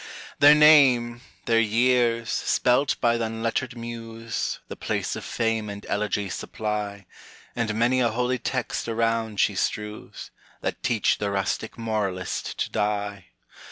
[0.39, 6.27] Their name, their years, spelt by th' unlettered muse, The place of fame and elegy
[6.27, 7.05] supply;
[7.55, 13.25] And many a holy text around she strews, That teach the rustic moralist to die.